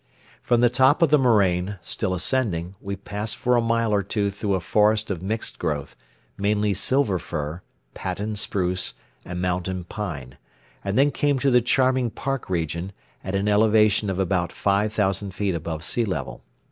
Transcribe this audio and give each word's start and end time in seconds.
From 0.41 0.61
the 0.61 0.69
top 0.71 1.03
of 1.03 1.09
the 1.11 1.19
moraine, 1.19 1.77
still 1.83 2.15
ascending, 2.15 2.73
we 2.81 2.95
passed 2.95 3.37
for 3.37 3.55
a 3.55 3.61
mile 3.61 3.93
or 3.93 4.01
two 4.01 4.31
through 4.31 4.55
a 4.55 4.59
forest 4.59 5.11
of 5.11 5.21
mixed 5.21 5.59
growth, 5.59 5.95
mainly 6.39 6.73
silver 6.73 7.19
fir, 7.19 7.61
Patton 7.93 8.35
spruce, 8.35 8.95
and 9.23 9.39
mountain 9.43 9.83
pine, 9.83 10.39
and 10.83 10.97
then 10.97 11.11
came 11.11 11.37
to 11.37 11.51
the 11.51 11.61
charming 11.61 12.09
park 12.09 12.49
region, 12.49 12.93
at 13.23 13.35
an 13.35 13.47
elevation 13.47 14.09
of 14.09 14.17
about 14.17 14.51
five 14.51 14.91
thousand 14.91 15.35
feet 15.35 15.53
above 15.53 15.83
sea 15.83 16.03
level. 16.03 16.41